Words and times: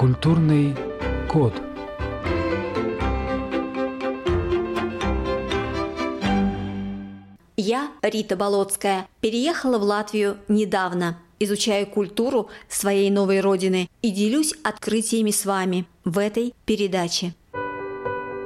Культурный 0.00 0.74
код. 1.30 1.52
Я, 7.58 7.90
Рита 8.00 8.34
Болотская, 8.34 9.06
переехала 9.20 9.76
в 9.76 9.82
Латвию 9.82 10.38
недавно, 10.48 11.18
изучаю 11.38 11.86
культуру 11.86 12.48
своей 12.66 13.10
новой 13.10 13.42
родины 13.42 13.90
и 14.00 14.10
делюсь 14.10 14.54
открытиями 14.64 15.32
с 15.32 15.44
вами 15.44 15.84
в 16.06 16.16
этой 16.16 16.54
передаче. 16.64 17.34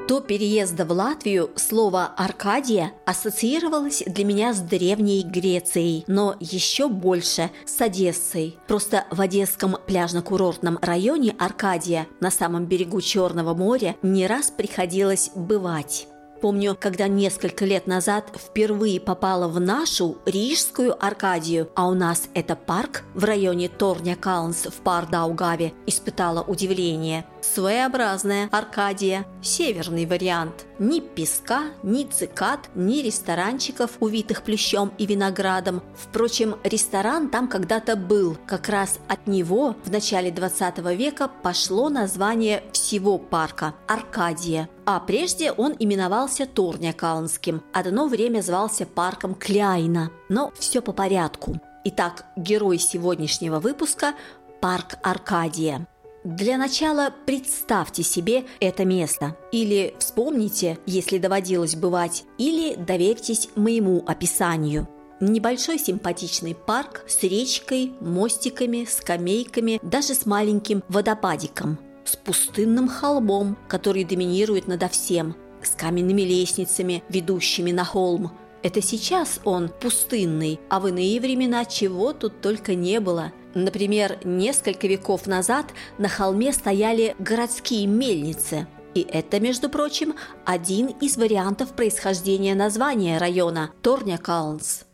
До 0.07 0.21
переезда 0.21 0.85
в 0.85 0.93
Латвию 0.93 1.51
слово 1.57 2.13
«Аркадия» 2.19 2.93
ассоциировалось 3.07 4.03
для 4.07 4.27
меня 4.27 4.53
с 4.53 4.61
Древней 4.61 5.23
Грецией, 5.23 6.05
но 6.07 6.37
еще 6.41 6.89
больше 6.89 7.51
с 7.65 7.81
Одессой. 7.81 8.59
Просто 8.67 9.07
в 9.11 9.19
Одесском 9.23 9.79
пляжно-курортном 9.87 10.79
районе 10.83 11.35
Аркадия 11.39 12.07
на 12.21 12.31
самом 12.31 12.67
берегу 12.67 13.01
Черного 13.01 13.55
моря 13.55 13.97
не 14.03 14.27
раз 14.27 14.51
приходилось 14.51 15.31
бывать. 15.35 16.07
Помню, 16.43 16.77
когда 16.79 17.09
несколько 17.09 17.65
лет 17.65 17.87
назад 17.87 18.31
впервые 18.37 19.01
попала 19.01 19.49
в 19.49 19.59
нашу 19.59 20.19
Рижскую 20.27 21.03
Аркадию, 21.03 21.71
а 21.75 21.89
у 21.89 21.95
нас 21.95 22.29
это 22.35 22.55
парк 22.55 23.05
в 23.15 23.25
районе 23.25 23.71
Торня 23.71 24.15
Каунс 24.15 24.67
в 24.67 24.75
Пардаугаве, 24.83 25.73
испытала 25.87 26.43
удивление. 26.43 27.25
Своеобразная 27.53 28.49
Аркадия, 28.51 29.27
северный 29.43 30.07
вариант. 30.07 30.65
Ни 30.79 31.01
песка, 31.01 31.65
ни 31.83 32.05
цикад, 32.05 32.71
ни 32.75 33.03
ресторанчиков, 33.03 33.93
увитых 34.01 34.43
плющом 34.43 34.93
и 34.99 35.07
виноградом. 35.07 35.83
Впрочем, 35.95 36.57
ресторан 36.65 37.29
там 37.29 37.47
когда-то 37.47 37.97
был. 37.97 38.37
Как 38.47 38.69
раз 38.69 38.99
от 39.09 39.27
него 39.27 39.77
в 39.85 39.91
начале 39.91 40.31
20 40.31 40.79
века 40.97 41.31
пошло 41.43 41.91
название 41.91 42.65
всего 42.73 43.19
парка– 43.19 43.75
Аркадия. 43.87 44.69
А 44.87 44.99
прежде 44.99 45.53
он 45.53 45.77
именовался 45.79 46.47
Торнякаунским. 46.47 47.63
Одно 47.73 48.09
время 48.09 48.41
звался 48.41 48.87
парком 48.87 49.35
Кляйна. 49.35 50.11
Но 50.29 50.51
все 50.59 50.81
по 50.81 50.93
порядку. 50.93 51.61
Итак, 51.85 52.25
герой 52.37 52.79
сегодняшнего 52.79 53.61
выпуска– 53.61 54.15
парк 54.61 54.95
Аркадия. 55.03 55.87
Для 56.25 56.57
начала 56.57 57.13
представьте 57.27 58.03
себе 58.03 58.45
это 58.59 58.87
место. 58.87 59.37
Или 59.53 59.95
вспомните, 59.99 60.79
если 60.87 61.19
доводилось 61.19 61.77
бывать, 61.77 62.25
или 62.39 62.75
доверьтесь 62.77 63.51
моему 63.57 64.03
описанию. 64.07 64.89
Небольшой 65.21 65.79
симпатичный 65.79 66.55
парк 66.55 67.05
с 67.07 67.23
речкой, 67.25 67.93
мостиками, 68.01 68.87
скамейками, 68.89 69.79
даже 69.83 70.15
с 70.15 70.25
маленьким 70.25 70.83
водопадиком, 70.89 71.79
с 72.07 72.17
пустынным 72.17 72.89
холмом, 72.89 73.59
который 73.69 74.05
доминирует 74.05 74.67
надо 74.67 74.89
всем, 74.89 75.37
с 75.63 75.73
каменными 75.73 76.23
лестницами, 76.23 77.05
ведущими 77.11 77.71
на 77.71 77.85
холм. 77.85 78.33
Это 78.63 78.81
сейчас 78.81 79.41
он 79.45 79.69
пустынный, 79.69 80.59
а 80.71 80.81
в 80.81 80.89
иные 80.89 81.21
времена 81.21 81.67
чего 81.67 82.15
тут 82.15 82.41
только 82.41 82.75
не 82.75 82.99
было– 82.99 83.31
Например, 83.55 84.19
несколько 84.25 84.89
веков 84.89 85.27
назад 85.27 85.67
на 85.99 86.09
холме 86.09 86.53
стояли 86.53 87.15
городские 87.19 87.87
мельницы. 87.87 88.67
И 88.95 89.07
это, 89.09 89.41
между 89.41 89.69
прочим, 89.69 90.15
один 90.45 90.89
из 91.01 91.17
вариантов 91.17 91.75
происхождения 91.75 92.55
названия 92.55 93.19
района– 93.19 93.71
Торнякаунс. 93.83 94.85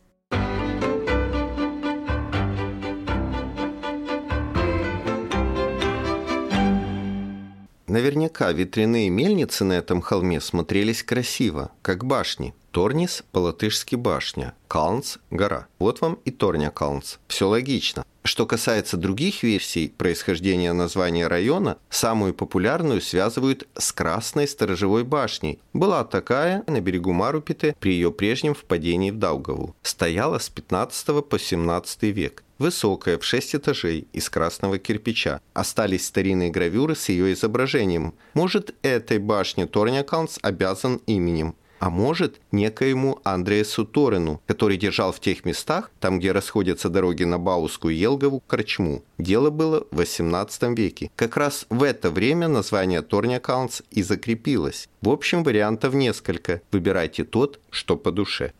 Наверняка 7.86 8.52
ветряные 8.52 9.10
мельницы 9.10 9.64
на 9.64 9.72
этом 9.72 10.00
холме 10.00 10.40
смотрелись 10.40 11.02
красиво, 11.02 11.72
как 11.82 12.04
башни. 12.04 12.54
Торнис 12.72 13.24
по-латышски 13.32 13.96
башня, 13.96 14.54
Калнс– 14.68 15.18
гора. 15.32 15.66
Вот 15.80 16.00
вам 16.00 16.20
и 16.24 16.30
Торня 16.30 16.70
Калнс. 16.70 17.18
Все 17.26 17.48
логично. 17.48 18.04
Что 18.22 18.46
касается 18.46 18.96
других 18.96 19.42
версий 19.42 19.88
происхождения 19.88 20.72
названия 20.72 21.26
района, 21.26 21.78
самую 21.88 22.32
популярную 22.32 23.00
связывают 23.00 23.66
с 23.76 23.90
Красной 23.92 24.46
сторожевой 24.46 25.02
башней. 25.02 25.58
Была 25.72 26.04
такая 26.04 26.62
на 26.68 26.80
берегу 26.80 27.12
Марупиты 27.12 27.74
при 27.80 27.94
ее 27.94 28.12
прежнем 28.12 28.54
впадении 28.54 29.10
в 29.10 29.18
Даугаву. 29.18 29.74
Стояла 29.82 30.38
с 30.38 30.48
15 30.48 31.28
по 31.28 31.40
17 31.40 32.02
век. 32.04 32.44
Высокая, 32.58 33.18
в 33.18 33.24
6 33.24 33.56
этажей, 33.56 34.06
из 34.12 34.30
красного 34.30 34.78
кирпича. 34.78 35.40
Остались 35.54 36.06
старинные 36.06 36.50
гравюры 36.50 36.94
с 36.94 37.08
ее 37.08 37.32
изображением. 37.32 38.14
Может, 38.34 38.76
этой 38.82 39.18
башне 39.18 39.66
Торнякалнс 39.66 40.38
обязан 40.42 41.00
именем 41.06 41.56
а 41.80 41.90
может 41.90 42.40
некоему 42.52 43.20
Андреасу 43.24 43.84
Торину, 43.84 44.40
который 44.46 44.76
держал 44.76 45.12
в 45.12 45.18
тех 45.18 45.44
местах, 45.44 45.90
там, 45.98 46.20
где 46.20 46.30
расходятся 46.30 46.90
дороги 46.90 47.24
на 47.24 47.38
Баускую 47.38 47.96
Елгову, 47.96 48.42
Корчму. 48.46 49.02
Дело 49.18 49.50
было 49.50 49.86
в 49.90 50.00
XVIII 50.00 50.76
веке. 50.76 51.10
Как 51.16 51.36
раз 51.36 51.66
в 51.70 51.82
это 51.82 52.10
время 52.10 52.48
название 52.48 53.02
Торнякаунс 53.02 53.82
и 53.90 54.02
закрепилось. 54.02 54.88
В 55.00 55.08
общем, 55.08 55.42
вариантов 55.42 55.94
несколько. 55.94 56.60
Выбирайте 56.70 57.24
тот, 57.24 57.58
что 57.70 57.96
по 57.96 58.12
душе. 58.12 58.52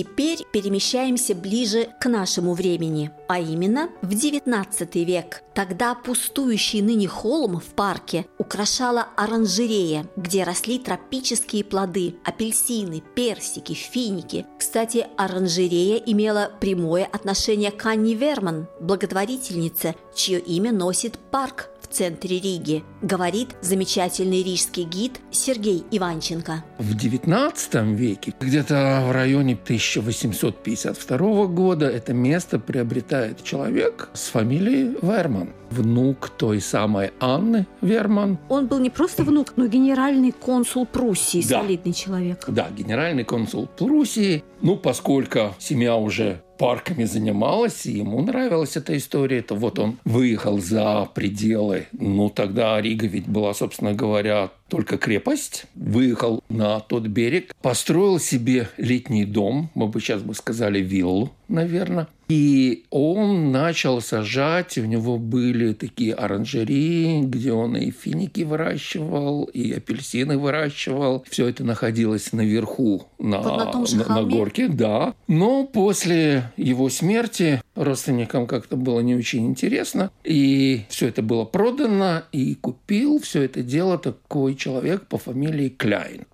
Теперь 0.00 0.46
перемещаемся 0.50 1.34
ближе 1.34 1.90
к 2.00 2.08
нашему 2.08 2.54
времени, 2.54 3.10
а 3.28 3.38
именно 3.38 3.90
в 4.00 4.08
XIX 4.08 5.04
век. 5.04 5.42
Тогда 5.52 5.94
пустующий 5.94 6.80
ныне 6.80 7.06
холм 7.06 7.60
в 7.60 7.74
парке 7.74 8.24
украшала 8.38 9.08
оранжерея, 9.16 10.06
где 10.16 10.44
росли 10.44 10.78
тропические 10.78 11.64
плоды– 11.64 12.14
апельсины, 12.24 13.02
персики, 13.14 13.74
финики. 13.74 14.46
Кстати, 14.58 15.06
оранжерея 15.18 15.96
имела 15.98 16.50
прямое 16.60 17.04
отношение 17.04 17.70
к 17.70 17.84
Анне 17.84 18.14
Верман, 18.14 18.68
благотворительнице, 18.80 19.96
чье 20.14 20.38
имя 20.38 20.72
носит 20.72 21.18
парк 21.30 21.68
в 21.90 21.94
центре 21.94 22.38
Риги, 22.38 22.84
говорит 23.02 23.56
замечательный 23.60 24.42
рижский 24.42 24.84
гид 24.84 25.20
Сергей 25.30 25.84
Иванченко. 25.90 26.64
В 26.78 26.94
XIX 26.94 27.94
веке, 27.94 28.32
где-то 28.38 29.04
в 29.08 29.12
районе 29.12 29.54
1852 29.54 31.46
года, 31.46 31.86
это 31.86 32.14
место 32.14 32.58
приобретает 32.58 33.42
человек 33.42 34.08
с 34.14 34.28
фамилией 34.28 34.96
Верман 35.02 35.50
внук 35.70 36.30
той 36.30 36.60
самой 36.60 37.12
Анны 37.20 37.66
Верман. 37.80 38.38
Он 38.48 38.66
был 38.66 38.78
не 38.78 38.90
просто 38.90 39.24
внук, 39.24 39.54
но 39.56 39.66
генеральный 39.66 40.32
консул 40.32 40.86
Пруссии, 40.86 41.42
да. 41.48 41.62
солидный 41.62 41.92
человек. 41.92 42.44
Да, 42.48 42.68
генеральный 42.70 43.24
консул 43.24 43.66
Пруссии. 43.66 44.44
Ну, 44.62 44.76
поскольку 44.76 45.54
семья 45.58 45.96
уже 45.96 46.42
парками 46.60 47.04
занималась, 47.04 47.86
и 47.86 47.92
ему 47.92 48.20
нравилась 48.20 48.76
эта 48.76 48.94
история, 48.94 49.40
то 49.40 49.54
вот 49.54 49.78
он 49.78 49.96
выехал 50.04 50.58
за 50.58 51.08
пределы. 51.14 51.86
Ну, 51.92 52.28
тогда 52.28 52.78
Рига 52.78 53.06
ведь 53.06 53.26
была, 53.26 53.54
собственно 53.54 53.94
говоря, 53.94 54.50
только 54.70 54.96
крепость, 54.96 55.66
выехал 55.74 56.42
на 56.48 56.80
тот 56.80 57.06
берег, 57.06 57.54
построил 57.60 58.18
себе 58.18 58.68
летний 58.76 59.24
дом, 59.24 59.70
мы 59.74 59.88
бы 59.88 60.00
сейчас 60.00 60.22
бы 60.22 60.34
сказали 60.34 60.80
виллу, 60.80 61.32
наверное, 61.48 62.08
и 62.30 62.84
он 62.90 63.50
начал 63.50 64.00
сажать, 64.00 64.78
у 64.78 64.84
него 64.84 65.18
были 65.18 65.72
такие 65.72 66.14
оранжереи, 66.14 67.22
где 67.22 67.52
он 67.52 67.76
и 67.76 67.90
финики 67.90 68.42
выращивал, 68.42 69.46
и 69.46 69.72
апельсины 69.72 70.38
выращивал. 70.38 71.24
Все 71.28 71.48
это 71.48 71.64
находилось 71.64 72.32
наверху, 72.32 73.08
на, 73.18 73.42
на, 73.42 73.84
на 74.08 74.22
горке, 74.22 74.68
да. 74.68 75.14
Но 75.26 75.66
после 75.66 76.52
его 76.56 76.88
смерти 76.88 77.60
родственникам 77.74 78.46
как-то 78.46 78.76
было 78.76 79.00
не 79.00 79.14
очень 79.14 79.46
интересно, 79.46 80.10
и 80.24 80.84
все 80.88 81.08
это 81.08 81.22
было 81.22 81.44
продано, 81.44 82.22
и 82.32 82.54
купил 82.54 83.20
все 83.20 83.42
это 83.42 83.62
дело 83.62 83.98
такой 83.98 84.54
человек 84.54 85.06
по 85.06 85.18
фамилии 85.18 85.68
Кляйн. 85.68 86.26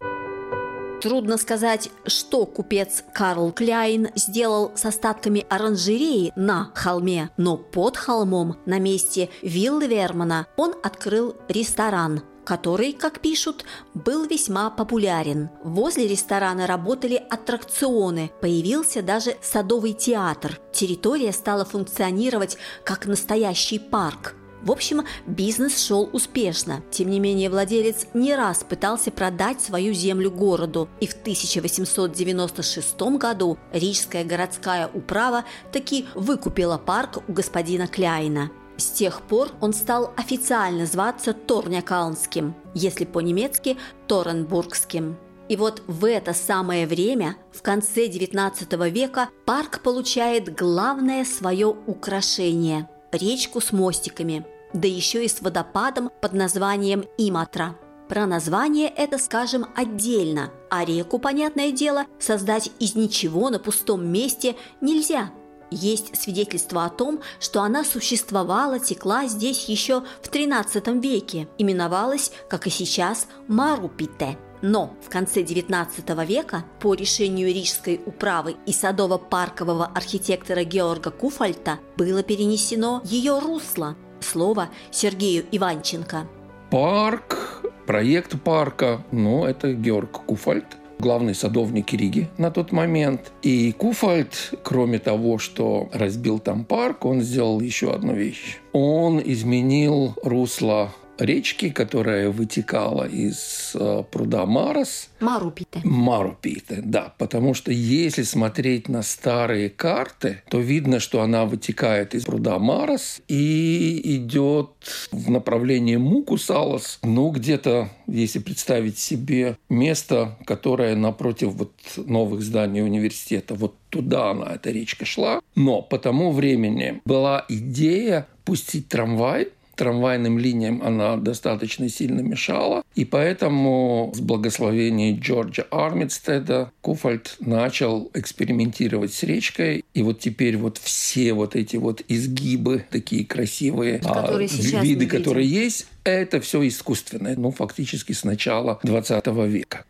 Трудно 1.02 1.36
сказать, 1.36 1.90
что 2.06 2.46
купец 2.46 3.04
Карл 3.12 3.52
Кляйн 3.52 4.08
сделал 4.14 4.72
с 4.74 4.86
остатками 4.86 5.44
оранжереи 5.48 6.32
на 6.36 6.72
холме, 6.74 7.30
но 7.36 7.58
под 7.58 7.96
холмом, 7.96 8.56
на 8.64 8.78
месте 8.78 9.28
виллы 9.42 9.86
Вермана, 9.86 10.46
он 10.56 10.74
открыл 10.82 11.36
ресторан– 11.48 12.22
который, 12.46 12.92
как 12.92 13.20
пишут, 13.20 13.64
был 13.92 14.24
весьма 14.24 14.70
популярен. 14.70 15.50
Возле 15.62 16.06
ресторана 16.06 16.66
работали 16.66 17.22
аттракционы, 17.28 18.30
появился 18.40 19.02
даже 19.02 19.36
садовый 19.42 19.92
театр. 19.92 20.58
Территория 20.72 21.32
стала 21.32 21.64
функционировать 21.64 22.56
как 22.84 23.06
настоящий 23.06 23.78
парк. 23.78 24.34
В 24.62 24.72
общем, 24.72 25.02
бизнес 25.26 25.78
шел 25.84 26.08
успешно. 26.12 26.82
Тем 26.90 27.10
не 27.10 27.20
менее, 27.20 27.50
владелец 27.50 28.06
не 28.14 28.34
раз 28.34 28.64
пытался 28.64 29.10
продать 29.10 29.60
свою 29.60 29.92
землю 29.92 30.30
городу. 30.30 30.88
И 31.00 31.06
в 31.06 31.12
1896 31.12 33.00
году 33.18 33.58
Рижская 33.72 34.24
городская 34.24 34.88
управа 34.92 35.44
таки 35.72 36.06
выкупила 36.14 36.78
парк 36.78 37.22
у 37.28 37.32
господина 37.32 37.86
Кляйна. 37.86 38.50
С 38.76 38.90
тех 38.90 39.22
пор 39.22 39.50
он 39.60 39.72
стал 39.72 40.12
официально 40.16 40.86
зваться 40.86 41.32
Торнякаунским, 41.32 42.54
если 42.74 43.04
по-немецки– 43.04 43.76
Торенбургским. 44.06 45.16
И 45.48 45.56
вот 45.56 45.82
в 45.86 46.04
это 46.04 46.34
самое 46.34 46.86
время, 46.86 47.36
в 47.52 47.62
конце 47.62 48.06
XIX 48.06 48.90
века, 48.90 49.30
парк 49.46 49.80
получает 49.82 50.54
главное 50.54 51.24
свое 51.24 51.68
украшение– 51.68 52.88
речку 53.12 53.60
с 53.60 53.72
мостиками, 53.72 54.44
да 54.72 54.88
еще 54.88 55.24
и 55.24 55.28
с 55.28 55.40
водопадом 55.40 56.10
под 56.20 56.32
названием 56.32 57.04
Иматра. 57.16 57.76
Про 58.08 58.26
название 58.26 58.88
это 58.88 59.18
скажем 59.18 59.66
отдельно, 59.74 60.50
а 60.70 60.84
реку, 60.84 61.18
понятное 61.18 61.72
дело, 61.72 62.04
создать 62.18 62.70
из 62.78 62.94
ничего 62.94 63.48
на 63.48 63.58
пустом 63.58 64.06
месте 64.06 64.54
нельзя– 64.80 65.30
есть 65.70 66.16
свидетельство 66.20 66.84
о 66.84 66.90
том, 66.90 67.20
что 67.40 67.62
она 67.62 67.84
существовала, 67.84 68.78
текла 68.78 69.26
здесь 69.26 69.68
еще 69.68 70.02
в 70.22 70.30
XIII 70.30 71.00
веке, 71.00 71.48
именовалась, 71.58 72.32
как 72.48 72.66
и 72.66 72.70
сейчас, 72.70 73.28
Марупите. 73.48 74.38
Но 74.62 74.96
в 75.04 75.10
конце 75.10 75.42
XIX 75.42 76.26
века 76.26 76.64
по 76.80 76.94
решению 76.94 77.52
Рижской 77.52 78.00
управы 78.06 78.56
и 78.64 78.72
садово-паркового 78.72 79.86
архитектора 79.94 80.64
Георга 80.64 81.10
Куфальта 81.10 81.78
было 81.96 82.22
перенесено 82.22 83.02
ее 83.04 83.38
русло. 83.38 83.96
Слово 84.20 84.70
Сергею 84.90 85.44
Иванченко. 85.52 86.26
Парк, 86.70 87.62
проект 87.86 88.42
парка, 88.42 89.04
ну, 89.12 89.44
это 89.44 89.72
Георг 89.72 90.24
Куфальт– 90.24 90.78
главный 90.98 91.34
садовник 91.34 91.92
Риги 91.92 92.28
на 92.38 92.50
тот 92.50 92.72
момент. 92.72 93.32
И 93.42 93.72
Куфальд, 93.72 94.54
кроме 94.62 94.98
того, 94.98 95.38
что 95.38 95.88
разбил 95.92 96.38
там 96.38 96.64
парк, 96.64 97.04
он 97.04 97.20
сделал 97.20 97.60
еще 97.60 97.92
одну 97.92 98.14
вещь. 98.14 98.58
Он 98.72 99.20
изменил 99.24 100.14
русло 100.22 100.92
речки, 101.18 101.70
которая 101.70 102.30
вытекала 102.30 103.04
из 103.04 103.72
э, 103.74 104.02
пруда 104.10 104.46
Марос. 104.46 105.08
Марупите. 105.20 105.80
Марупите, 105.84 106.80
да. 106.84 107.14
Потому 107.18 107.54
что 107.54 107.72
если 107.72 108.22
смотреть 108.22 108.88
на 108.88 109.02
старые 109.02 109.70
карты, 109.70 110.42
то 110.48 110.58
видно, 110.58 111.00
что 111.00 111.22
она 111.22 111.44
вытекает 111.44 112.14
из 112.14 112.24
пруда 112.24 112.58
Марос 112.58 113.20
и 113.28 114.16
идет 114.16 114.70
в 115.10 115.30
направлении 115.30 115.96
Мукусалос. 115.96 116.98
Ну, 117.02 117.30
где-то, 117.30 117.90
если 118.06 118.38
представить 118.38 118.98
себе 118.98 119.56
место, 119.68 120.38
которое 120.46 120.96
напротив 120.96 121.52
вот 121.54 121.72
новых 121.96 122.42
зданий 122.42 122.82
университета, 122.82 123.54
вот 123.54 123.74
туда 123.90 124.30
она, 124.30 124.54
эта 124.54 124.70
речка 124.70 125.04
шла. 125.04 125.40
Но 125.54 125.82
по 125.82 125.98
тому 125.98 126.32
времени 126.32 127.00
была 127.04 127.44
идея 127.48 128.26
пустить 128.44 128.88
трамвай 128.88 129.48
трамвайным 129.76 130.38
линиям 130.38 130.82
она 130.82 131.16
достаточно 131.16 131.88
сильно 131.88 132.20
мешала. 132.20 132.82
И 132.94 133.04
поэтому 133.04 134.12
с 134.14 134.20
благословения 134.20 135.16
Джорджа 135.16 135.66
Армидстеда 135.70 136.72
Куфальд 136.80 137.36
начал 137.40 138.10
экспериментировать 138.14 139.12
с 139.12 139.22
речкой. 139.22 139.84
И 139.94 140.02
вот 140.02 140.18
теперь 140.18 140.56
вот 140.56 140.78
все 140.78 141.32
вот 141.34 141.54
эти 141.54 141.76
вот 141.76 142.02
изгибы, 142.08 142.84
такие 142.90 143.24
красивые 143.24 144.00
а, 144.04 144.36
виды, 144.82 145.06
которые 145.06 145.46
есть, 145.46 145.86
это 146.04 146.40
все 146.40 146.66
искусственное. 146.66 147.36
Ну, 147.36 147.50
фактически 147.50 148.12
с 148.12 148.24
начала 148.24 148.80
20 148.82 149.26
века. 149.48 149.84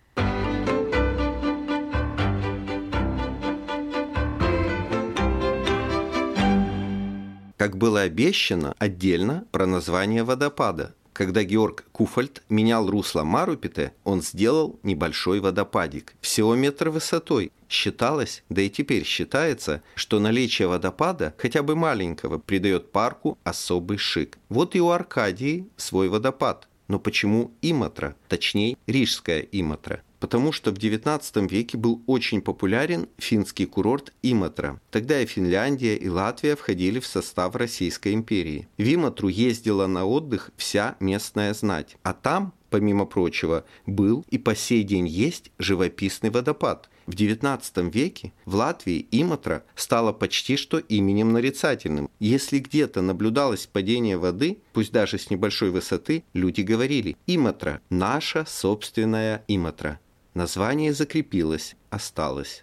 Как 7.66 7.78
было 7.78 8.02
обещано, 8.02 8.76
отдельно 8.78 9.44
про 9.50 9.66
название 9.66 10.22
водопада. 10.22 10.94
Когда 11.12 11.42
Георг 11.42 11.82
Куфальд 11.90 12.44
менял 12.48 12.88
русло 12.88 13.24
Марупите, 13.24 13.92
он 14.04 14.22
сделал 14.22 14.78
небольшой 14.84 15.40
водопадик, 15.40 16.14
всего 16.20 16.54
метр 16.54 16.90
высотой. 16.90 17.50
Считалось, 17.68 18.44
да 18.50 18.62
и 18.62 18.70
теперь 18.70 19.04
считается, 19.04 19.82
что 19.96 20.20
наличие 20.20 20.68
водопада, 20.68 21.34
хотя 21.38 21.64
бы 21.64 21.74
маленького, 21.74 22.38
придает 22.38 22.92
парку 22.92 23.36
особый 23.42 23.98
шик. 23.98 24.38
Вот 24.48 24.76
и 24.76 24.80
у 24.80 24.90
Аркадии 24.90 25.66
свой 25.76 26.08
водопад. 26.08 26.68
Но 26.86 27.00
почему 27.00 27.50
Иматра, 27.62 28.14
точнее 28.28 28.76
Рижская 28.86 29.40
Иматра? 29.40 30.02
Потому 30.26 30.50
что 30.50 30.72
в 30.72 30.74
XIX 30.74 31.48
веке 31.48 31.78
был 31.78 32.02
очень 32.06 32.42
популярен 32.42 33.08
финский 33.16 33.64
курорт 33.64 34.12
Иматра. 34.24 34.80
Тогда 34.90 35.20
и 35.20 35.24
Финляндия, 35.24 35.94
и 35.94 36.08
Латвия 36.08 36.56
входили 36.56 36.98
в 36.98 37.06
состав 37.06 37.54
Российской 37.54 38.12
империи. 38.12 38.66
В 38.76 38.82
Иматру 38.92 39.28
ездила 39.28 39.86
на 39.86 40.04
отдых 40.04 40.50
вся 40.56 40.96
местная 40.98 41.54
знать, 41.54 41.96
а 42.02 42.12
там 42.12 42.54
помимо 42.70 43.06
прочего, 43.06 43.64
был 43.86 44.24
и 44.28 44.38
по 44.38 44.56
сей 44.56 44.82
день 44.82 45.06
есть 45.06 45.52
живописный 45.60 46.30
водопад. 46.30 46.90
В 47.06 47.12
XIX 47.12 47.88
веке 47.88 48.32
в 48.46 48.56
Латвии 48.56 49.06
Иматра 49.12 49.62
стала 49.76 50.12
почти 50.12 50.56
что 50.56 50.78
именем 50.78 51.32
нарицательным. 51.32 52.10
Если 52.18 52.58
где-то 52.58 53.00
наблюдалось 53.00 53.68
падение 53.68 54.18
воды, 54.18 54.58
пусть 54.72 54.90
даже 54.90 55.18
с 55.18 55.30
небольшой 55.30 55.70
высоты, 55.70 56.24
люди 56.32 56.62
говорили 56.62 57.16
«Иматра– 57.28 57.80
наша 57.90 58.44
собственная 58.44 59.44
Иматра». 59.46 60.00
Название 60.36 60.92
закрепилось, 60.92 61.76
осталось. 61.88 62.62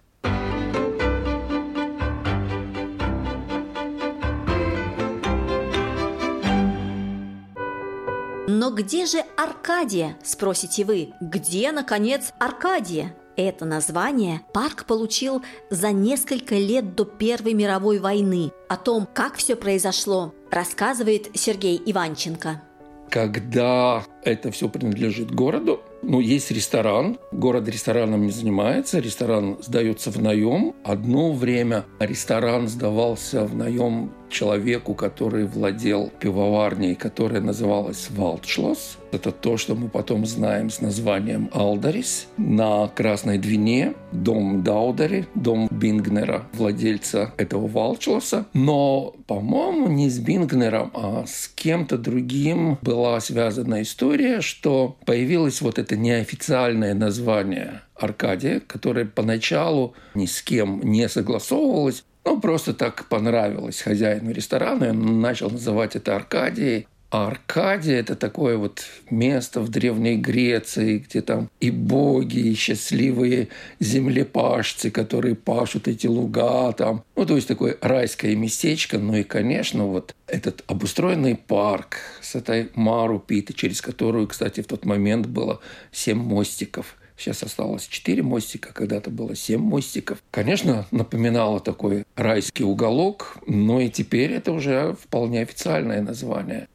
Но 8.48 8.70
где 8.70 9.08
же 9.08 9.24
Аркадия, 9.36 10.15
спросите 10.24 10.86
вы? 10.86 11.13
Где, 11.20 11.72
наконец, 11.72 12.32
Аркадия? 12.38 13.15
Это 13.36 13.65
название 13.65 14.42
парк 14.53 14.86
получил 14.86 15.44
за 15.72 15.92
несколько 15.92 16.53
лет 16.53 16.94
до 16.94 17.06
Первой 17.06 17.56
мировой 17.56 17.98
войны. 17.98 18.51
О 18.70 18.77
том, 18.77 19.08
как 19.12 19.38
все 19.38 19.56
произошло, 19.56 20.36
рассказывает 20.51 21.32
Сергей 21.34 21.82
Иванченко. 21.84 22.62
Когда 23.10 24.06
это 24.25 24.51
все 24.51 24.70
принадлежит 24.70 25.32
городу, 25.32 25.82
ну, 26.06 26.20
есть 26.20 26.51
ресторан, 26.51 27.18
город 27.32 27.70
рестораном 27.70 28.25
не 28.25 28.32
занимается, 28.32 29.00
ресторан 29.00 29.58
сдается 29.62 30.12
в 30.12 30.22
наем. 30.22 30.75
Одно 30.84 31.32
время 31.32 31.86
ресторан 32.00 32.68
сдавался 32.68 33.46
в 33.46 33.56
наем 33.56 34.12
человеку, 34.30 34.96
который 34.96 35.46
владел 35.46 36.12
пивоварней, 36.20 36.96
которая 36.96 37.39
называлась 37.39 38.10
Валдшлосс. 38.10 38.98
Это 39.12 39.32
то, 39.32 39.58
что 39.58 39.75
мы 39.75 39.89
потом 39.89 40.25
знаем 40.25 40.72
с 40.72 40.82
названием 40.82 41.50
Алдарис. 41.53 42.27
На 42.38 42.88
Красной 42.88 43.38
Двине 43.38 43.94
дом 44.12 44.63
Даудари, 44.63 45.27
дом 45.36 45.68
Бингнера, 45.70 46.48
владельца 46.53 47.32
этого 47.38 47.68
Валдшлосса. 47.68 48.48
Но, 48.53 49.15
по-моему, 49.27 49.88
не 49.88 50.10
с 50.10 50.18
Бингнером, 50.18 50.89
а 50.96 51.25
с 51.27 51.48
кем-то 51.48 52.00
другим 52.00 52.80
была 52.82 53.20
связана 53.20 53.84
история, 53.84 54.12
что 54.41 54.98
появилось 55.05 55.62
вот 55.62 55.79
это 55.79 55.96
неофициальное 55.96 56.93
название 56.93 57.82
Аркадия, 57.96 58.60
которое 58.60 59.05
поначалу 59.05 59.96
ни 60.13 60.25
с 60.25 60.41
кем 60.41 60.82
не 60.84 61.10
согласовывалось, 61.10 62.03
ну, 62.25 62.39
просто 62.39 62.74
так 62.74 63.05
понравилось 63.10 63.82
хозяину 63.82 64.32
ресторана, 64.32 64.86
и 64.86 64.89
он 64.89 65.20
начал 65.20 65.50
называть 65.50 65.96
это 65.96 66.15
Аркадией. 66.15 66.88
А 67.13 67.27
Аркадия– 67.27 68.00
это 68.00 68.15
такое 68.15 68.58
вот 68.58 68.86
место 69.12 69.62
в 69.62 69.70
Древней 69.70 70.17
Греции, 70.17 70.98
где 70.98 71.22
там 71.22 71.48
и 71.60 71.70
боги, 71.70 72.39
и 72.39 72.55
счастливые 72.55 73.50
землепашцы, 73.79 74.89
которые 74.89 75.36
пашут 75.36 75.88
эти 75.88 76.08
луга 76.08 76.72
там. 76.72 77.03
Ну, 77.15 77.27
то 77.27 77.36
есть 77.36 77.48
такое 77.48 77.77
райское 77.82 78.36
местечко. 78.36 78.98
Ну 78.98 79.15
и, 79.15 79.22
конечно, 79.22 79.86
вот 79.86 80.15
этот 80.25 80.63
обустроенный 80.65 81.36
парк 81.36 81.98
с 82.20 82.34
этой 82.34 82.72
Мару 82.74 83.20
Питы, 83.20 83.53
через 83.53 83.79
которую, 83.79 84.27
кстати, 84.27 84.62
в 84.62 84.65
тот 84.65 84.84
момент 84.84 85.27
было 85.27 85.60
семь 85.91 86.17
мостиков– 86.17 86.98
Сейчас 87.17 87.43
осталось 87.43 87.88
4 87.88 88.24
мостика, 88.24 88.74
когда-то 88.74 89.10
было 89.10 89.36
7 89.36 89.60
мостиков. 89.60 90.22
Конечно, 90.32 90.88
напоминало 90.91 91.60
такой 91.60 92.05
райский 92.15 92.63
уголок, 92.63 93.38
но 93.46 93.79
и 93.79 93.89
теперь 93.89 94.34
это 94.34 94.51
уже 94.51 94.96
вполне 95.00 95.41
официальное 95.41 96.01
название. 96.01 96.67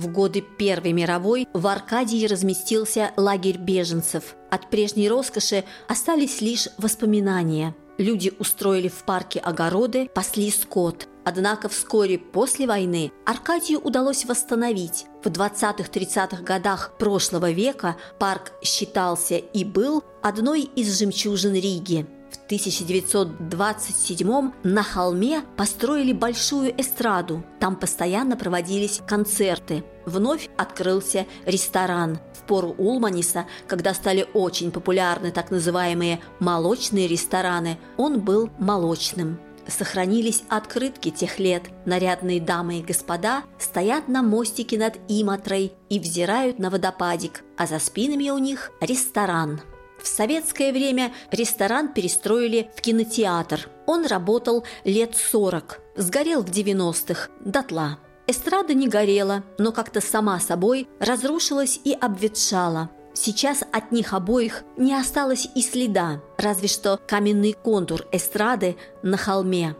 В 0.00 0.10
годы 0.10 0.40
Первой 0.40 0.92
мировой 0.92 1.46
в 1.52 1.66
Аркадии 1.66 2.24
разместился 2.24 3.12
лагерь 3.18 3.58
беженцев. 3.58 4.34
От 4.50 4.70
прежней 4.70 5.10
роскоши 5.10 5.64
остались 5.88 6.40
лишь 6.40 6.68
воспоминания. 6.78 7.76
Люди 7.98 8.32
устроили 8.38 8.88
в 8.88 9.04
парке 9.04 9.40
огороды, 9.40 10.08
пасли 10.14 10.50
скот. 10.50 11.06
Однако 11.26 11.68
вскоре 11.68 12.16
после 12.16 12.66
войны 12.66 13.12
Аркадию 13.26 13.78
удалось 13.78 14.24
восстановить. 14.24 15.04
В 15.22 15.26
20-30-х 15.26 16.42
годах 16.44 16.96
прошлого 16.98 17.50
века 17.50 17.96
парк 18.18 18.52
считался 18.62 19.36
и 19.36 19.64
был 19.64 20.02
одной 20.22 20.62
из 20.62 20.98
жемчужин 20.98 21.52
Риги. 21.52 22.06
В 22.30 22.36
1927 22.46 24.52
на 24.62 24.82
холме 24.82 25.42
построили 25.56 26.12
большую 26.12 26.78
эстраду. 26.80 27.42
Там 27.58 27.76
постоянно 27.76 28.36
проводились 28.36 29.00
концерты. 29.06 29.84
Вновь 30.06 30.48
открылся 30.56 31.26
ресторан. 31.44 32.18
В 32.34 32.42
пору 32.46 32.74
Улманиса, 32.78 33.46
когда 33.66 33.92
стали 33.94 34.28
очень 34.32 34.70
популярны 34.70 35.32
так 35.32 35.50
называемые 35.50 36.20
«молочные 36.38 37.08
рестораны», 37.08 37.78
он 37.96 38.20
был 38.20 38.50
молочным 38.58 39.40
сохранились 39.70 40.42
открытки 40.48 41.10
тех 41.10 41.38
лет. 41.38 41.64
Нарядные 41.86 42.40
дамы 42.40 42.80
и 42.80 42.82
господа 42.82 43.42
стоят 43.58 44.08
на 44.08 44.22
мостике 44.22 44.78
над 44.78 44.98
Иматрой 45.08 45.72
и 45.88 45.98
взирают 45.98 46.58
на 46.58 46.70
водопадик, 46.70 47.42
а 47.56 47.66
за 47.66 47.78
спинами 47.78 48.30
у 48.30 48.38
них 48.38 48.70
ресторан. 48.80 49.60
В 50.02 50.06
советское 50.06 50.72
время 50.72 51.12
ресторан 51.30 51.92
перестроили 51.92 52.70
в 52.74 52.80
кинотеатр. 52.80 53.68
Он 53.86 54.06
работал 54.06 54.64
лет 54.84 55.14
40, 55.16 55.80
сгорел 55.96 56.42
в 56.42 56.50
90-х, 56.50 57.28
дотла. 57.40 57.98
Эстрада 58.26 58.74
не 58.74 58.88
горела, 58.88 59.42
но 59.58 59.72
как-то 59.72 60.00
сама 60.00 60.38
собой 60.40 60.88
разрушилась 61.00 61.80
и 61.84 61.92
обветшала. 61.92 62.90
Сейчас 63.12 63.62
от 63.72 63.90
них 63.90 64.14
обоих 64.14 64.62
не 64.76 64.94
осталось 64.94 65.48
и 65.54 65.62
следа, 65.62 66.22
разве 66.38 66.68
что 66.68 66.98
каменный 67.08 67.52
контур 67.52 68.06
эстрады 68.12 68.76
на 69.02 69.16
холме. 69.16 69.74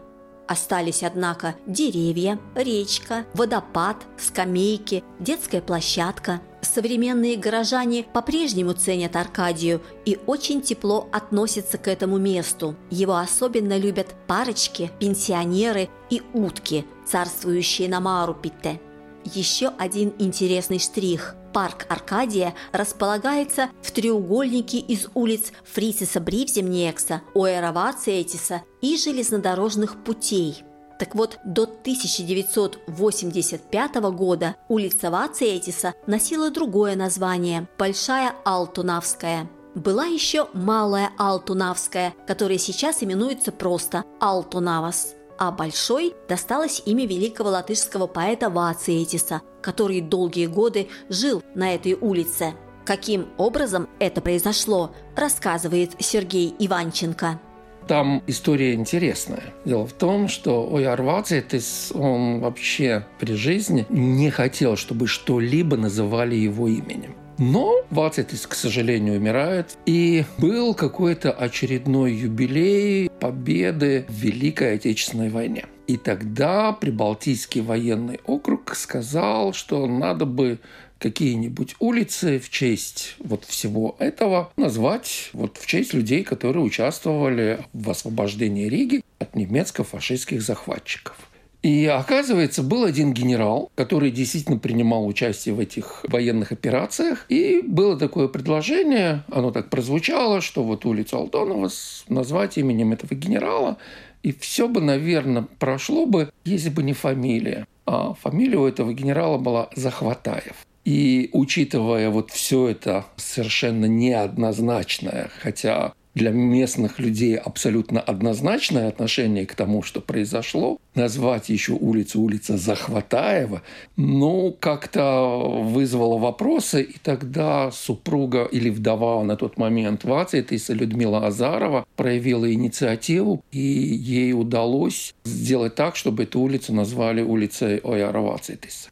Остались, 0.50 1.04
однако, 1.04 1.54
деревья, 1.68 2.36
речка, 2.56 3.24
водопад, 3.34 3.98
скамейки, 4.18 5.04
детская 5.20 5.60
площадка. 5.60 6.40
Современные 6.60 7.36
горожане 7.36 8.02
по-прежнему 8.02 8.72
ценят 8.72 9.14
Аркадию 9.14 9.80
и 10.04 10.18
очень 10.26 10.60
тепло 10.60 11.08
относятся 11.12 11.78
к 11.78 11.86
этому 11.86 12.18
месту. 12.18 12.74
Его 12.90 13.14
особенно 13.16 13.78
любят 13.78 14.08
парочки, 14.26 14.90
пенсионеры 14.98 15.88
и 16.10 16.20
утки, 16.34 16.84
царствующие 17.06 17.88
на 17.88 18.00
Марупите. 18.00 18.80
Еще 19.24 19.68
один 19.78 20.12
интересный 20.18 20.80
штрих. 20.80 21.36
Парк 21.52 21.86
Аркадия 21.88 22.54
располагается 22.72 23.70
в 23.82 23.90
треугольнике 23.90 24.78
из 24.78 25.08
улиц 25.14 25.50
Фрисиса 25.64 26.20
Бривземниекса, 26.20 27.22
Оэра 27.34 27.72
Вациэтиса 27.72 28.62
и 28.80 28.96
железнодорожных 28.96 30.04
путей. 30.04 30.62
Так 30.98 31.14
вот, 31.14 31.38
до 31.44 31.62
1985 31.62 33.94
года 34.12 34.56
улица 34.68 35.10
Вациэтиса 35.10 35.94
носила 36.06 36.50
другое 36.50 36.94
название– 36.94 37.66
Большая 37.78 38.34
Алтунавская. 38.44 39.48
Была 39.74 40.04
еще 40.04 40.48
Малая 40.52 41.10
Алтунавская, 41.16 42.12
которая 42.26 42.58
сейчас 42.58 43.02
именуется 43.02 43.50
просто 43.50 44.04
Алтунавас– 44.20 45.14
а 45.40 45.50
Большой 45.50 46.14
досталось 46.28 46.82
имя 46.84 47.06
великого 47.06 47.48
латышского 47.48 48.06
поэта 48.06 48.50
Вациэтиса, 48.50 49.40
который 49.62 50.02
долгие 50.02 50.46
годы 50.46 50.88
жил 51.08 51.42
на 51.54 51.74
этой 51.74 51.94
улице. 51.94 52.52
Каким 52.84 53.26
образом 53.38 53.88
это 53.98 54.20
произошло, 54.20 54.94
рассказывает 55.16 55.92
Сергей 55.98 56.54
Иванченко. 56.58 57.40
Там 57.88 58.22
история 58.26 58.74
интересная. 58.74 59.54
Дело 59.64 59.86
в 59.86 59.94
том, 59.94 60.28
что 60.28 60.76
Ояр 60.76 61.00
Вацитис, 61.00 61.90
он 61.94 62.40
вообще 62.40 63.06
при 63.18 63.32
жизни 63.32 63.86
не 63.88 64.28
хотел, 64.30 64.76
чтобы 64.76 65.06
что-либо 65.06 65.78
называли 65.78 66.34
его 66.34 66.68
именем. 66.68 67.14
Но 67.40 67.86
Вацитис, 67.88 68.46
к 68.46 68.54
сожалению, 68.54 69.16
умирает. 69.16 69.78
И 69.86 70.24
был 70.36 70.74
какой-то 70.74 71.32
очередной 71.32 72.12
юбилей 72.12 73.08
победы 73.08 74.04
в 74.10 74.12
Великой 74.12 74.74
Отечественной 74.74 75.30
войне. 75.30 75.64
И 75.86 75.96
тогда 75.96 76.72
Прибалтийский 76.72 77.62
военный 77.62 78.20
округ 78.26 78.76
сказал, 78.76 79.54
что 79.54 79.86
надо 79.86 80.26
бы 80.26 80.58
какие-нибудь 80.98 81.76
улицы 81.78 82.38
в 82.38 82.50
честь 82.50 83.16
вот 83.18 83.46
всего 83.46 83.96
этого 83.98 84.52
назвать 84.58 85.30
вот 85.32 85.56
в 85.56 85.66
честь 85.66 85.94
людей, 85.94 86.24
которые 86.24 86.62
участвовали 86.62 87.64
в 87.72 87.88
освобождении 87.88 88.66
Риги 88.66 89.02
от 89.18 89.34
немецко-фашистских 89.34 90.42
захватчиков. 90.42 91.16
И 91.62 91.86
оказывается, 91.86 92.62
был 92.62 92.84
один 92.84 93.12
генерал, 93.12 93.70
который 93.74 94.10
действительно 94.10 94.58
принимал 94.58 95.06
участие 95.06 95.54
в 95.54 95.60
этих 95.60 96.04
военных 96.08 96.52
операциях. 96.52 97.26
И 97.28 97.60
было 97.60 97.98
такое 97.98 98.28
предложение, 98.28 99.24
оно 99.30 99.50
так 99.50 99.68
прозвучало, 99.68 100.40
что 100.40 100.62
вот 100.62 100.86
улицу 100.86 101.18
Алтонова 101.18 101.70
назвать 102.08 102.56
именем 102.56 102.92
этого 102.92 103.14
генерала. 103.14 103.76
И 104.22 104.32
все 104.32 104.68
бы, 104.68 104.80
наверное, 104.80 105.46
прошло 105.58 106.06
бы, 106.06 106.30
если 106.44 106.70
бы 106.70 106.82
не 106.82 106.94
фамилия. 106.94 107.66
А 107.86 108.14
фамилия 108.14 108.58
у 108.58 108.66
этого 108.66 108.94
генерала 108.94 109.38
была 109.38 109.68
Захватаев. 109.74 110.66
И 110.84 111.28
учитывая 111.32 112.08
вот 112.08 112.30
все 112.30 112.68
это 112.68 113.04
совершенно 113.16 113.84
неоднозначное, 113.84 115.30
хотя 115.40 115.92
для 116.14 116.30
местных 116.30 116.98
людей 116.98 117.36
абсолютно 117.36 118.00
однозначное 118.00 118.88
отношение 118.88 119.46
к 119.46 119.54
тому, 119.54 119.82
что 119.82 120.00
произошло. 120.00 120.78
Назвать 120.94 121.48
еще 121.48 121.72
улицу 121.72 122.20
улица 122.20 122.56
Захватаева, 122.56 123.62
ну, 123.96 124.56
как-то 124.58 125.62
вызвало 125.62 126.18
вопросы, 126.18 126.82
и 126.82 126.98
тогда 126.98 127.70
супруга 127.70 128.44
или 128.44 128.70
вдова 128.70 129.22
на 129.22 129.36
тот 129.36 129.56
момент 129.56 130.04
Вацитиса 130.04 130.72
Людмила 130.72 131.26
Азарова 131.26 131.86
проявила 131.96 132.52
инициативу, 132.52 133.44
и 133.52 133.60
ей 133.60 134.32
удалось 134.32 135.14
сделать 135.24 135.76
так, 135.76 135.96
чтобы 135.96 136.24
эту 136.24 136.40
улицу 136.40 136.74
назвали 136.74 137.22
улицей 137.22 137.78
Ояра 137.78 138.20
Вацитиса. 138.20 138.90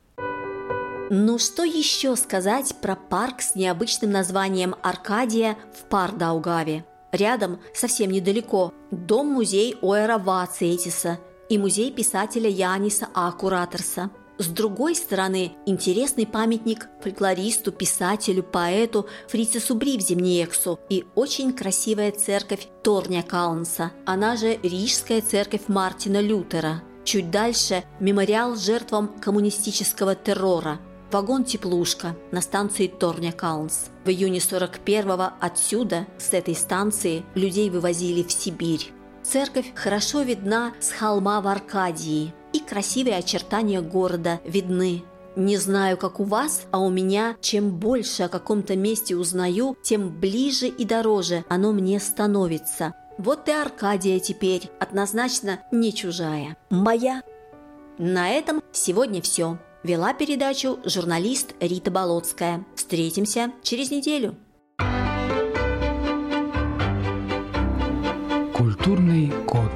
Ну 1.10 1.38
что 1.38 1.64
еще 1.64 2.16
сказать 2.16 2.74
про 2.82 2.94
парк 2.94 3.40
с 3.40 3.54
необычным 3.54 4.10
названием 4.10 4.74
Аркадия 4.82 5.56
в 5.74 5.88
Пардаугаве? 5.88 6.84
Рядом, 7.12 7.58
совсем 7.74 8.10
недалеко, 8.10 8.74
дом-музей 8.90 9.76
Оэра 9.80 10.18
Вациэтиса 10.18 11.18
и 11.48 11.56
музей 11.56 11.90
писателя 11.90 12.50
Яниса 12.50 13.08
А. 13.14 13.34
С 14.40 14.46
другой 14.46 14.94
стороны, 14.94 15.52
интересный 15.66 16.26
памятник 16.26 16.88
фольклористу, 17.02 17.72
писателю, 17.72 18.44
поэту 18.44 19.06
Фрицису 19.26 19.74
Бривземниексу 19.74 20.78
и 20.88 21.06
очень 21.16 21.52
красивая 21.52 22.12
церковь 22.12 22.68
Торня 22.84 23.24
Каунса, 23.24 23.90
она 24.04 24.36
же 24.36 24.56
Рижская 24.62 25.22
церковь 25.22 25.62
Мартина 25.66 26.20
Лютера. 26.20 26.82
Чуть 27.04 27.30
дальше– 27.30 27.84
мемориал 28.00 28.54
жертвам 28.54 29.08
коммунистического 29.20 30.14
террора– 30.14 30.78
вагон-теплушка 31.10 32.16
на 32.32 32.40
станции 32.40 32.86
Торня 32.86 33.32
Каунс. 33.32 33.86
В 34.04 34.08
июне 34.08 34.38
41-го 34.38 35.32
отсюда, 35.40 36.06
с 36.18 36.32
этой 36.32 36.54
станции, 36.54 37.24
людей 37.34 37.70
вывозили 37.70 38.22
в 38.22 38.32
Сибирь. 38.32 38.92
Церковь 39.22 39.72
хорошо 39.74 40.22
видна 40.22 40.72
с 40.80 40.90
холма 40.90 41.40
в 41.40 41.48
Аркадии, 41.48 42.32
и 42.52 42.60
красивые 42.60 43.16
очертания 43.16 43.80
города 43.80 44.40
видны. 44.44 45.04
Не 45.36 45.56
знаю, 45.56 45.96
как 45.96 46.18
у 46.18 46.24
вас, 46.24 46.62
а 46.72 46.80
у 46.80 46.90
меня, 46.90 47.36
чем 47.40 47.70
больше 47.70 48.24
о 48.24 48.28
каком-то 48.28 48.74
месте 48.74 49.14
узнаю, 49.14 49.76
тем 49.82 50.18
ближе 50.18 50.66
и 50.66 50.84
дороже 50.84 51.44
оно 51.48 51.72
мне 51.72 52.00
становится. 52.00 52.94
Вот 53.18 53.48
и 53.48 53.52
Аркадия 53.52 54.18
теперь 54.18 54.70
однозначно 54.80 55.60
не 55.70 55.92
чужая. 55.92 56.56
Моя. 56.70 57.22
На 57.98 58.30
этом 58.30 58.62
сегодня 58.72 59.20
все. 59.22 59.58
Вела 59.84 60.12
передачу 60.12 60.80
журналист 60.84 61.54
Рита 61.60 61.92
Болотская. 61.92 62.64
Встретимся 62.74 63.52
через 63.62 63.92
неделю. 63.92 64.34
Культурный 68.52 69.30
код. 69.46 69.70